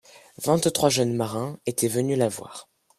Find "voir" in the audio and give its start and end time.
2.27-2.67